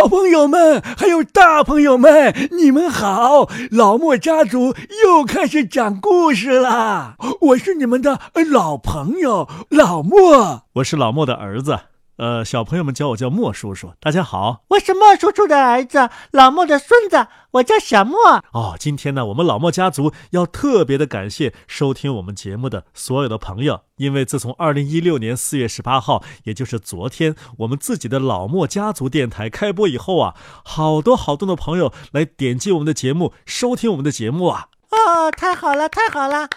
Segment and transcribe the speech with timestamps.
[0.00, 3.50] 小朋友们，还有大朋友们，你们好！
[3.70, 7.16] 老莫家族又开始讲故事啦。
[7.52, 8.18] 我是你们的
[8.50, 11.80] 老朋友老莫，我是老莫的儿子。
[12.20, 18.18] 呃，小朋友们叫我叫莫叔叔，大家好，我是莫叔叔的儿子，老莫的孙子，我叫小莫。
[18.52, 34.66] 哦，今天呢，我们老莫家族要特别的感谢收听我们节目的所有的朋友，因为自从二零一六年四月十八号，也就是昨天，我们自己的老莫家族电台开播以后啊，好多好多的朋友来点击我们的节目，收听我们的节目啊。
[34.90, 36.50] 哦，太好了，太好了。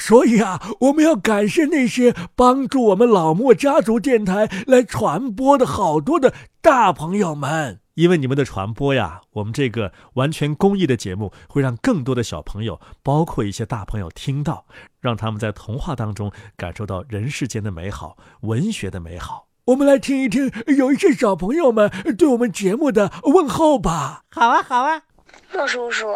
[0.00, 6.32] 所以啊，我们要感谢那些帮助我们老莫家族电台来传播的好多的
[6.62, 14.64] 大朋友们，因为你们的传播呀，我们这个完全公益的节目会让更多的小朋友，包括一些大朋友听到，
[15.00, 19.46] 让他们在童话当中感受到人世间的美好、文学的美好。
[19.66, 24.24] 我们来听一听有一些小朋友们对我们节目的问候吧。
[24.30, 25.02] 好啊，好啊，
[25.52, 26.06] 莫叔叔。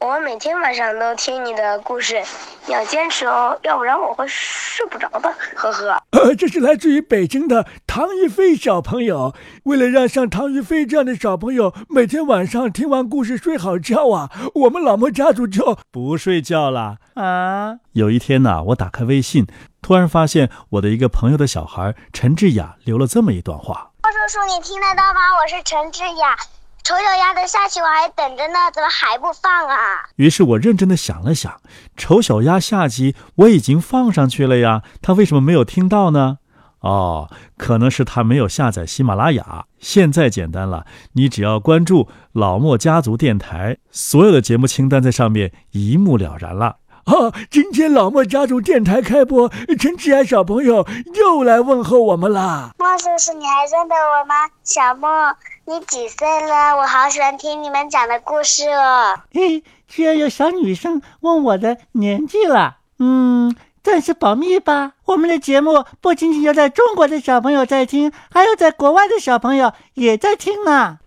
[0.00, 2.22] 我每天晚上都听你的故事，
[2.66, 5.34] 你要坚持哦，要不然我会睡不着的。
[5.54, 6.02] 呵呵。
[6.10, 9.34] 呃， 这是来自于北京的唐一飞小朋友。
[9.64, 17.78] 为了让像唐一飞这样的小朋友每天晚上听完故事睡好觉啊，我们老莫家族就不睡觉了啊。
[17.92, 19.46] 有一天呢，我打开微信，
[19.80, 23.92] 突然发现我的一个朋友的小孩陈志雅留了这么一段话。
[24.02, 25.20] 莫叔叔，你听得到吗？
[25.42, 26.36] 我是陈志雅。
[26.84, 30.04] 丑小鸭的下集我还等着呢，怎么还不放啊？
[30.16, 31.58] 于是我认真的想了想，
[31.96, 36.40] 丑小鸭下集我已经放上去了呀，他为什么没有听到呢？
[36.80, 39.64] 哦，可能是他没有下载喜马拉雅。
[39.78, 46.76] 现在简单了，你只要关注老莫家族电台，所有的节目清单在上面一目了然了。
[47.04, 52.70] 啊，今天老莫家族电台开播，陈志安小朋友又来问候我们啦。
[52.78, 54.34] 莫叔叔，你还认得我吗？
[54.62, 56.76] 小莫，你几岁了？
[56.78, 59.18] 我好喜欢听你们讲的故事哦。
[59.34, 62.78] 嘿，居然有小女生问我的年纪了。
[62.98, 64.92] 嗯，暂时保密吧。
[65.04, 71.00] 我们的节目不仅仅有在中国的小朋友在听，还有在国外的小朋友也在听呢。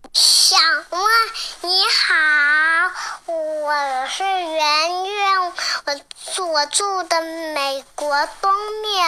[0.58, 0.98] 小莫，
[1.62, 1.70] 你
[2.08, 2.90] 好，
[3.28, 5.40] 我是圆圆，
[5.86, 5.94] 我
[6.34, 7.22] 住我住的
[7.54, 8.10] 美国
[8.42, 8.52] 东
[8.82, 9.06] 面。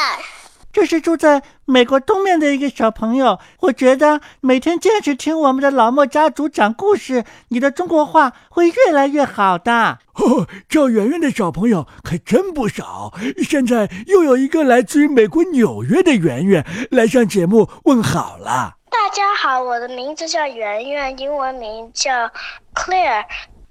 [0.71, 3.39] 这是住在美国东面的一个小朋友。
[3.61, 9.97] 我觉得每天坚持听我们的老莫家族讲故事，你的中国话会越来越好的。
[10.13, 13.11] 哦，叫圆圆的小朋友还真不少。
[13.43, 18.75] 现在又有一个来自于美国纽约的圆圆来上节目问好了。
[19.09, 22.11] 大家好，我的名字叫圆圆，英文名叫
[22.75, 23.25] Clear，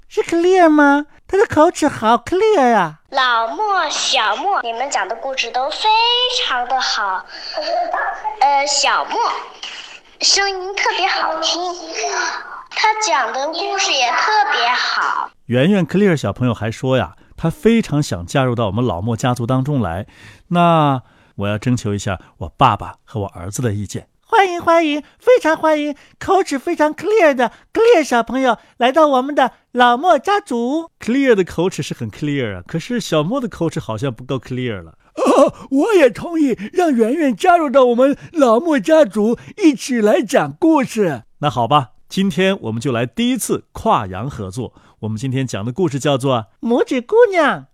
[0.08, 1.06] 是 Clear 吗？
[1.28, 2.98] 他的口齿好 Clear 啊！
[3.10, 5.86] 老莫、小莫，你们讲的故事都非
[6.44, 7.24] 常的好。
[8.42, 9.16] 呃，小莫
[10.20, 11.62] 声音特别好听，
[12.70, 15.30] 他讲的故事也特别好。
[15.46, 20.04] 圆圆 Clear 小朋友还说呀，他非常想加入到我们老莫家族当中来。
[20.48, 21.00] 那
[21.36, 24.08] 我要征求一下我爸爸和我儿子的意见。
[24.30, 25.96] 欢迎欢迎，非常欢迎！
[26.18, 30.90] 口齿非常 clear 的 clear 小朋友来到我们的老莫家族。
[31.00, 34.98] clear 的口齿是很 clear 啊，可是小莫的口齿好像不够 clear 了。
[35.14, 41.22] 哦，我也同意让圆圆加入到我们老莫家族，一起来讲故事。
[41.38, 44.74] 那好吧，今天我们就来第一次跨洋合作。
[45.00, 47.66] 我们今天讲的故事叫做《拇指姑娘》。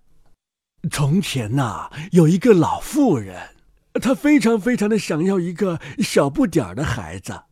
[0.89, 3.54] 从前呐，有一个老妇人。
[4.01, 7.45] 他非常非常的想要一个小不点儿的孩子，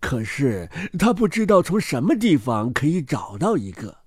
[0.00, 3.98] 可是他不知道从什么地方可以找到一个，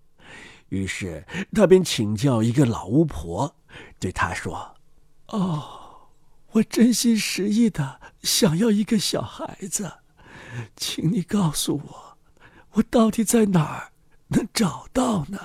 [0.69, 3.56] 于是他便请教一个老巫婆，
[4.00, 4.75] 对他说
[5.30, 6.09] ：“哦，
[6.52, 9.92] 我真心实意的想要一个小孩子，
[10.75, 12.18] 请你告诉我，
[12.74, 13.92] 我到底在哪儿
[14.28, 15.40] 能找到呢？”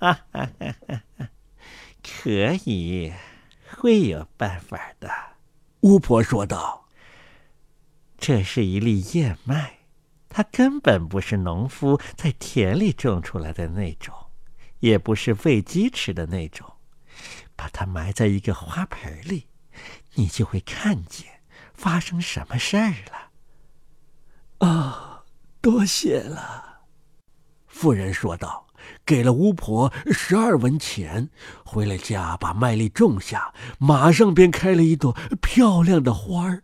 [0.00, 1.28] 哈哈哈哈哈，
[2.02, 3.12] 可以。
[3.80, 5.08] 会有办法的，
[5.82, 6.88] 巫婆说道
[8.18, 9.78] ：“这是一粒燕麦，
[10.28, 14.12] 它根本不是农夫在田里种出来的那种，
[14.80, 16.74] 也不是喂鸡吃的那种。
[17.54, 19.46] 把它埋在一个花盆里，
[20.14, 21.42] 你就会看见
[21.72, 23.30] 发生什么事儿了。”
[24.66, 25.22] 啊，
[25.60, 26.80] 多谢了，
[27.68, 28.67] 妇人说道。
[29.04, 31.30] 给了巫婆十二文钱，
[31.64, 36.62] 回了家把麦粒种下，马上便开了一朵漂亮的花儿。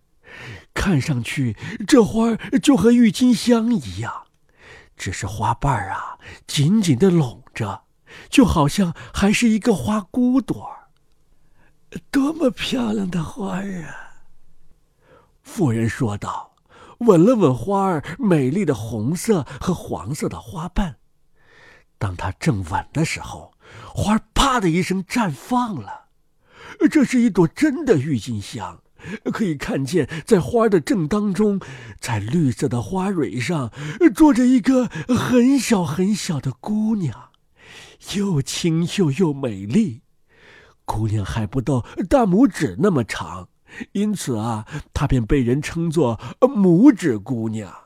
[0.73, 1.57] 看上去
[1.87, 4.25] 这花儿就和郁金香一样，
[4.97, 7.85] 只是花瓣儿啊紧紧的拢着，
[8.29, 10.89] 就好像还是一个花骨朵儿。
[12.11, 14.27] 多么漂亮的花儿啊！
[15.43, 16.51] 妇人说道。
[17.01, 20.97] 吻了吻花儿美丽的红色和黄色的花瓣。
[21.99, 23.53] 当他正吻的时候，
[23.95, 26.07] 花儿啪的一声绽放了。
[26.91, 28.83] 这是一朵真的郁金香，
[29.33, 31.61] 可以看见在花的正当中，
[32.01, 33.71] 在绿色的花蕊上
[34.15, 37.31] 坐着一个很小很小的姑娘，
[38.17, 40.03] 又清秀又美丽。
[40.85, 43.49] 姑娘还不到大拇指那么长。
[43.93, 47.84] 因此啊，她便被人称作拇指姑娘。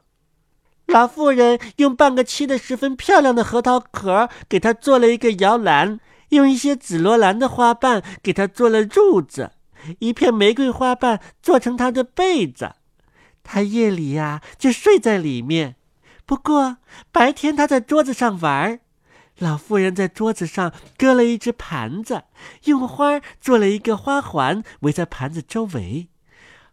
[0.88, 6.00] 老妇人用半个切的十分漂亮的核桃壳给她做了一个摇篮，
[6.30, 9.52] 用一些紫罗兰的花瓣给她做了褥子，
[9.98, 12.72] 一片玫瑰花瓣做成她的被子。
[13.42, 15.76] 他夜里呀就睡在里面，
[16.26, 16.78] 不过
[17.12, 18.80] 白天他在桌子上玩。
[19.38, 22.24] 老妇人在桌子上搁了一只盘子，
[22.64, 26.08] 用花做了一个花环，围在盘子周围。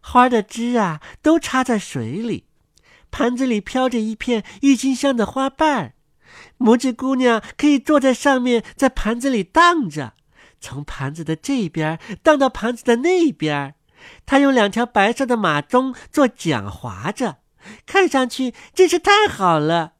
[0.00, 2.45] 花的枝啊，都插在水里。
[3.16, 5.94] 盘子里飘着一片郁金香的花瓣。
[6.58, 10.12] 拇指姑娘可以坐在上面，在盘子里荡着，
[10.60, 13.74] 从盘子的这边荡到盘子的那边。
[14.26, 17.38] 她用两条白色的马鬃做桨划着，
[17.86, 19.94] 看上去真是太好了。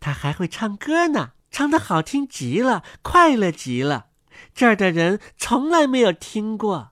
[0.00, 1.34] 她还会唱歌呢。
[1.52, 4.06] 唱的好听极了，快乐极了，
[4.52, 6.90] 这儿的人从来没有听过。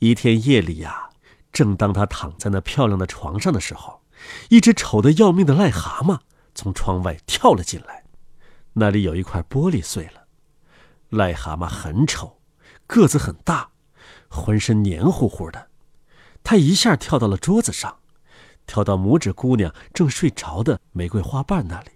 [0.00, 1.10] 一天夜里呀，
[1.52, 4.02] 正当他躺在那漂亮的床上的时候，
[4.50, 6.20] 一只丑的要命的癞蛤蟆
[6.54, 8.04] 从窗外跳了进来。
[8.74, 10.26] 那里有一块玻璃碎了。
[11.10, 12.40] 癞蛤蟆很丑，
[12.86, 13.70] 个子很大，
[14.28, 15.68] 浑身黏糊糊的。
[16.44, 17.98] 它一下跳到了桌子上，
[18.66, 21.90] 跳到拇指姑娘正睡着的玫瑰花瓣那里。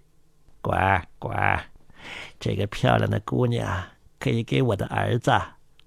[0.61, 1.71] 乖乖，
[2.39, 3.83] 这个漂亮的姑娘
[4.19, 5.31] 可以给我的儿子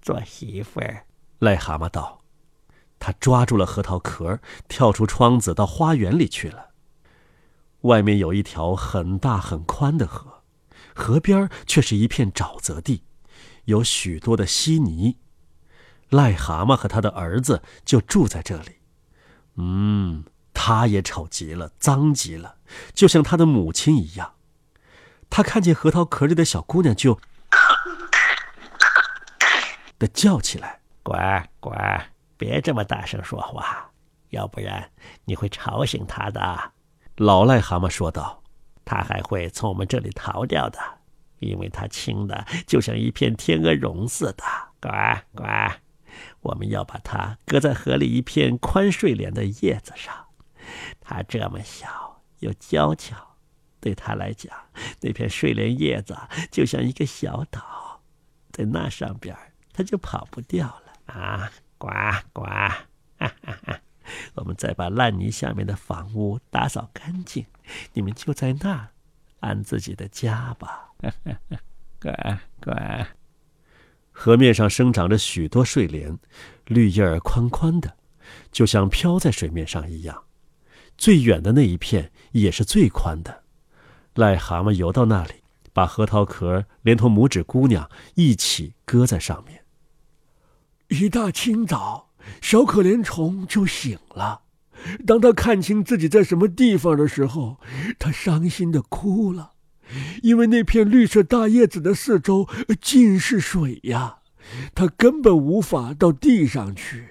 [0.00, 1.04] 做媳妇儿。
[1.40, 2.22] 癞蛤蟆道
[2.98, 6.70] ：“他抓住了核桃壳，跳出窗子到花园里去了。
[7.82, 10.42] 外面有一条很大很宽的河，
[10.94, 13.04] 河边却是一片沼泽地，
[13.66, 15.18] 有许多的稀泥。
[16.10, 18.78] 癞蛤蟆和他的儿子就住在这里。
[19.56, 22.56] 嗯，他也丑极了，脏极了，
[22.94, 24.34] 就像他的母亲一样。”
[25.28, 27.18] 他看见核桃壳里的小姑娘，就
[29.98, 33.90] 的叫起来：“乖乖，别这么大声说话，
[34.30, 34.90] 要不然
[35.24, 36.72] 你会吵醒他的。”
[37.16, 38.42] 老癞蛤蟆说道
[38.84, 40.78] ：“他还会从我们这里逃掉的，
[41.38, 44.44] 因为他轻的就像一片天鹅绒似的。”
[44.80, 45.80] 乖乖，
[46.40, 50.14] 我们要把它搁在河里一片宽睡莲的叶子上，
[51.00, 53.16] 它这么小又娇俏。
[53.80, 54.52] 对他来讲，
[55.00, 56.16] 那片睡莲叶子
[56.50, 58.00] 就像一个小岛，
[58.50, 59.36] 在那上边
[59.72, 61.50] 他就跑不掉了啊！
[61.78, 61.88] 呱
[62.32, 62.42] 呱！
[62.44, 62.78] 哈
[63.18, 63.80] 哈哈！
[64.34, 67.44] 我们再把烂泥下面的房屋打扫干净，
[67.92, 68.88] 你们就在那儿
[69.40, 70.90] 安自己的家吧！
[71.02, 71.58] 哈哈
[72.00, 72.10] 呱
[72.60, 73.06] 呱！
[74.12, 76.18] 河面上生长着许多睡莲，
[76.66, 77.96] 绿叶儿宽宽的，
[78.50, 80.24] 就像飘在水面上一样。
[80.96, 83.44] 最远的那一片也是最宽的。
[84.14, 85.34] 癞蛤蟆游到那里，
[85.74, 89.65] 把核桃壳连同拇指姑娘一起搁在上面。
[90.88, 92.10] 一大清早，
[92.40, 94.42] 小可怜虫就醒了。
[95.06, 97.58] 当他看清自己在什么地方的时候，
[97.98, 99.52] 他伤心的哭了，
[100.22, 102.48] 因为那片绿色大叶子的四周
[102.80, 104.18] 尽是水呀，
[104.74, 107.08] 他根本无法到地上去。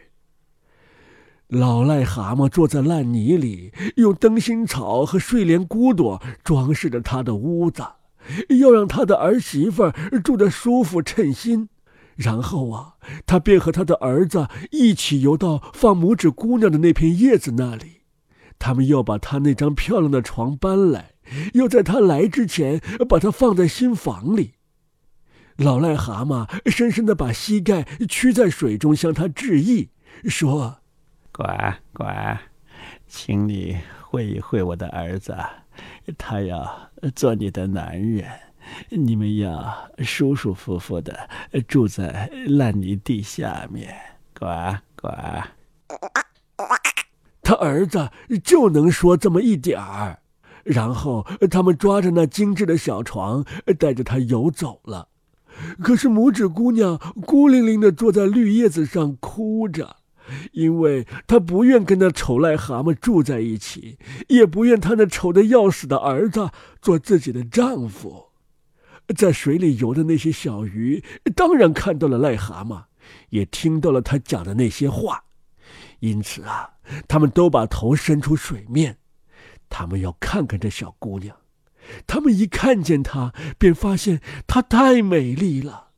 [1.47, 7.83] 老癞蛤蟆坐在烂泥里，用灯芯草和睡莲骨朵装饰着他的屋子，
[8.59, 9.91] 要让他的儿媳妇
[10.23, 11.69] 住得舒服称心。
[12.15, 12.95] 然后啊，
[13.25, 18.01] 他便和他的儿子一起游到放拇指姑娘的那片叶子那里。
[18.57, 21.11] 他们要把他那张漂亮的床搬来，
[21.53, 24.53] 要在他来之前把它放在新房里。
[25.57, 29.89] 老癞蛤蟆深深地把膝盖屈在水中，向他致意，
[30.23, 30.79] 说。
[31.33, 32.39] 乖乖，
[33.07, 35.35] 请你会一会我的儿子，
[36.17, 38.25] 他要做你的男人，
[38.89, 41.29] 你们要舒舒服服的
[41.67, 43.95] 住在烂泥地下面。
[44.37, 44.45] 呱
[44.95, 45.09] 呱，
[47.41, 48.09] 他儿子
[48.43, 50.19] 就能说这么一点儿，
[50.63, 53.45] 然后他们抓着那精致的小床，
[53.79, 55.09] 带着他游走了。
[55.81, 59.97] 可是拇指姑娘孤零零的坐在绿叶子上哭着。
[60.53, 66.49] 因为她不愿跟那丑癞蛤蟆住在一起，也不愿他那丑的要死的儿子
[66.81, 68.29] 做自己的丈夫。
[69.15, 71.03] 在水里游的那些小鱼，
[71.35, 72.83] 当然看到了癞蛤蟆，
[73.29, 75.23] 也听到了他讲的那些话。
[75.99, 76.69] 因此啊，
[77.07, 78.97] 他们都把头伸出水面，
[79.69, 81.35] 他们要看看这小姑娘。
[82.07, 85.89] 他们一看见她，便发现她太美丽了。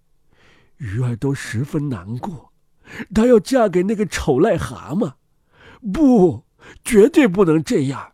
[0.77, 2.51] 鱼儿都十分难过，
[3.15, 5.13] 她要嫁给那个丑癞蛤蟆。
[5.93, 6.45] 不，
[6.83, 8.11] 绝对不能这样。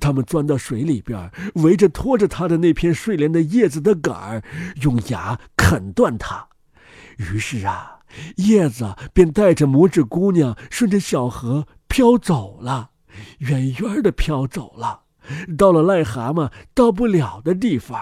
[0.00, 4.42] 他们钻到水里边，围着拖着他的那片睡莲的叶子的杆儿，
[4.82, 6.48] 用牙啃断它。
[7.18, 7.98] 于是啊。
[8.36, 12.90] 叶子便带着拇指姑娘顺着小河飘走了，
[13.38, 15.04] 远远的飘走了，
[15.56, 17.98] 到了癞蛤蟆到不了的地方。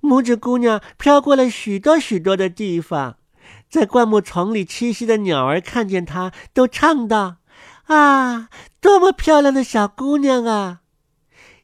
[0.00, 3.18] 拇指姑娘飘过了许多许多的地方，
[3.70, 7.36] 在灌木丛里栖息的鸟儿看见她，都唱道
[7.86, 8.48] ：“啊，
[8.80, 10.79] 多么漂亮的小姑娘啊！”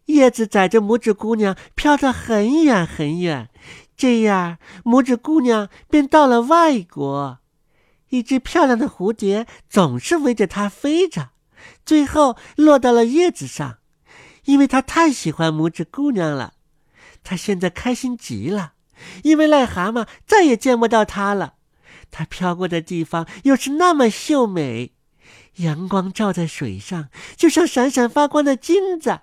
[0.06, 3.48] 叶子载着拇指姑娘飘得很远很远，
[3.96, 7.38] 这样拇指姑娘便到了外国。
[8.10, 11.30] 一只漂亮的蝴蝶总是围着它飞着，
[11.84, 13.78] 最后落到了叶子上，
[14.44, 16.54] 因为它太喜欢拇指姑娘了。
[17.24, 18.74] 它现在开心极了，
[19.24, 21.54] 因为癞蛤蟆再也见不到它了。
[22.12, 24.92] 它飘过的地方又是那么秀美，
[25.56, 29.22] 阳光照在水上，就像闪闪发光的金子。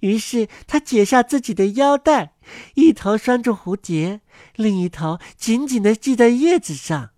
[0.00, 2.34] 于是它解下自己的腰带，
[2.74, 4.20] 一头拴住蝴蝶，
[4.56, 7.10] 另一头紧紧地系在叶子上。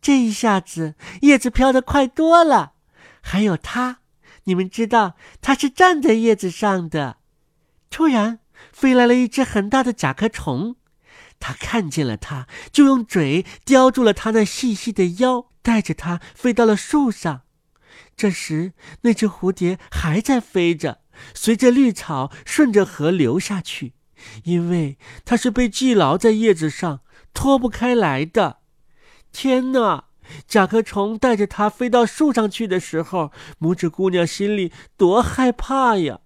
[0.00, 2.72] 这一下子，叶子飘得快多了。
[3.22, 4.00] 还有它，
[4.44, 7.18] 你们知道，它是站在叶子上的。
[7.90, 8.40] 突然，
[8.72, 10.76] 飞来了一只很大的甲壳虫，
[11.38, 17.42] 它看见了它，就用嘴叼住了它那细细的腰，带着它飞到了树上。
[18.16, 20.99] 这时，那只蝴蝶还在飞着，
[21.34, 23.94] 随着绿草顺着河流下去，
[24.44, 27.00] 因为它是被系牢在叶子上，
[27.32, 28.58] 脱不开来的。
[29.32, 30.04] 天哪！
[30.46, 36.20] 甲壳虫带着它飞到树上去的时候，拇指姑娘心里多害怕呀！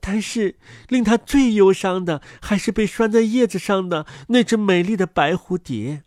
[0.00, 0.58] 但是
[0.88, 6.02] 令她最忧伤的，还是被拴在叶子上的那只美丽的白蝴蝶。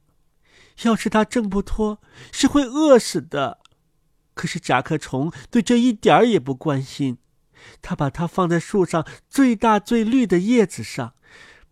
[0.83, 2.01] 要是它挣不脱，
[2.33, 3.59] 是会饿死的。
[4.33, 7.17] 可是甲壳虫对这一点儿也不关心，
[7.81, 11.13] 他把它放在树上最大最绿的叶子上。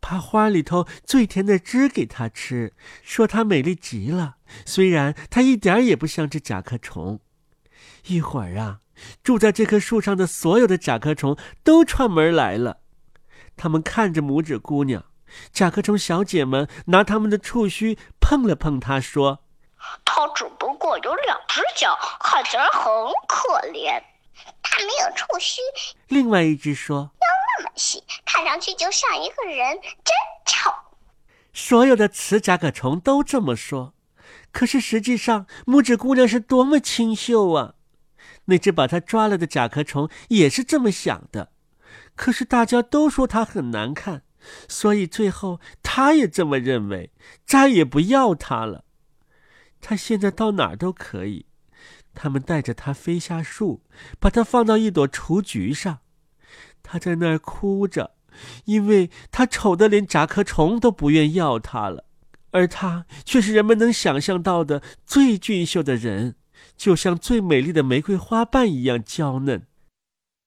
[0.07, 4.35] 把花里头最甜的汁给它吃，说它美丽极了。
[4.63, 7.19] 虽然它一点也不像只甲壳虫。
[8.05, 8.81] 一会儿啊，
[9.23, 12.81] 住在这棵树上的所有的甲壳虫都串门来了。
[13.57, 15.05] 他们看着拇指姑娘，
[15.51, 19.39] 甲壳虫小姐们拿他们的触须碰了碰她，说
[20.05, 22.83] ：“它只不过有两只脚，看起来很
[23.27, 24.03] 可怜。
[24.61, 25.61] 它没有触须。”
[26.09, 27.11] 另外一只说。
[27.13, 27.27] 腰
[27.57, 30.13] 那么细，看上去就像一个人，真
[30.45, 30.71] 丑。
[31.53, 33.93] 所有的雌甲壳虫都这么说，
[34.51, 37.75] 可是实际上，拇指姑娘是多么清秀啊！
[38.45, 41.51] 那只把她抓了的甲壳虫也是这么想的，
[42.15, 44.23] 可是大家都说她很难看，
[44.67, 47.11] 所以最后她也这么认为，
[47.45, 48.83] 再也不要她了。
[49.79, 51.45] 她现在到哪儿都可以，
[52.15, 53.83] 他们带着他飞下树，
[54.19, 55.99] 把她放到一朵雏菊上。
[56.81, 58.15] 他在那儿哭着，
[58.65, 62.05] 因为他丑得连甲壳虫都不愿要他了，
[62.51, 66.35] 而他却是人们能想象到的最俊秀的人，
[66.77, 69.65] 就像最美丽的玫瑰花瓣一样娇嫩。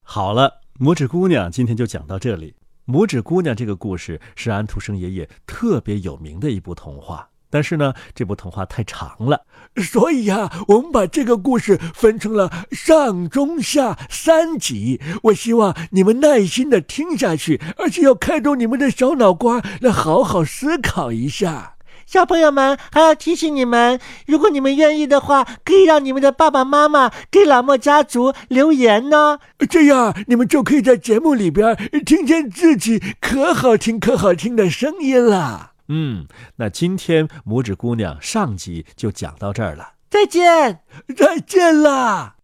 [0.02, 2.54] 好了，拇指姑娘今天就讲到这里。
[2.86, 7.28] 拇指姑娘这个故事是安徒生爷爷特别有名的一部童话。
[7.50, 9.46] 但是呢，这部童话太长了，
[9.80, 15.00] 所以呀，我们把这个故事分成了上、中、下三集。
[15.24, 21.74] 我希望你们耐心的听下去，而且要开动你们的小脑瓜，来好好思考一下。
[22.06, 29.40] 小朋友们，还要提醒你们，如果你们愿意的话，可以让你们的爸爸妈妈给老莫家族留言呢。
[29.68, 35.67] 这样，你们就可以在节目里边听见自己可好听、可好听的声音了。
[35.88, 36.26] 嗯，
[36.56, 40.82] 那今天拇指姑娘上集就讲到这儿了，再见，
[41.16, 42.37] 再见啦。